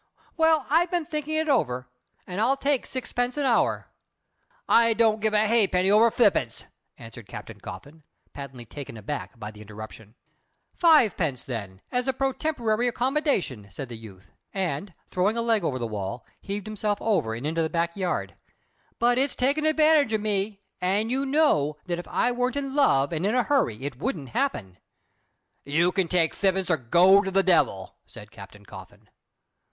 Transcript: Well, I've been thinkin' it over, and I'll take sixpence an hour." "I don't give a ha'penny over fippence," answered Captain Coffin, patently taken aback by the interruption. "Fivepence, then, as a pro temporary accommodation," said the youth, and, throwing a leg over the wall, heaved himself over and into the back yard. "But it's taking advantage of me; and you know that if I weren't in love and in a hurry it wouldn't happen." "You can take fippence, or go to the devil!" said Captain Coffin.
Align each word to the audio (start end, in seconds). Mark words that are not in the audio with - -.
Well, 0.35 0.65
I've 0.67 0.89
been 0.89 1.05
thinkin' 1.05 1.35
it 1.35 1.47
over, 1.47 1.87
and 2.25 2.41
I'll 2.41 2.57
take 2.57 2.87
sixpence 2.87 3.37
an 3.37 3.45
hour." 3.45 3.91
"I 4.67 4.95
don't 4.95 5.19
give 5.21 5.35
a 5.35 5.47
ha'penny 5.47 5.91
over 5.91 6.09
fippence," 6.09 6.63
answered 6.97 7.27
Captain 7.27 7.59
Coffin, 7.59 8.01
patently 8.33 8.65
taken 8.65 8.97
aback 8.97 9.39
by 9.39 9.51
the 9.51 9.61
interruption. 9.61 10.15
"Fivepence, 10.73 11.43
then, 11.43 11.83
as 11.91 12.07
a 12.07 12.13
pro 12.13 12.33
temporary 12.33 12.87
accommodation," 12.87 13.69
said 13.69 13.89
the 13.89 13.95
youth, 13.95 14.25
and, 14.55 14.95
throwing 15.11 15.37
a 15.37 15.41
leg 15.43 15.63
over 15.63 15.77
the 15.77 15.85
wall, 15.85 16.25
heaved 16.41 16.65
himself 16.65 16.99
over 16.99 17.35
and 17.35 17.45
into 17.45 17.61
the 17.61 17.69
back 17.69 17.95
yard. 17.95 18.33
"But 18.97 19.19
it's 19.19 19.35
taking 19.35 19.67
advantage 19.67 20.13
of 20.13 20.21
me; 20.21 20.63
and 20.81 21.11
you 21.11 21.27
know 21.27 21.77
that 21.85 21.99
if 21.99 22.07
I 22.07 22.31
weren't 22.31 22.55
in 22.55 22.73
love 22.73 23.13
and 23.13 23.23
in 23.23 23.35
a 23.35 23.43
hurry 23.43 23.83
it 23.83 23.99
wouldn't 23.99 24.29
happen." 24.29 24.79
"You 25.63 25.91
can 25.91 26.07
take 26.07 26.33
fippence, 26.33 26.71
or 26.71 26.77
go 26.77 27.21
to 27.21 27.29
the 27.29 27.43
devil!" 27.43 27.97
said 28.07 28.31
Captain 28.31 28.65
Coffin. 28.65 29.07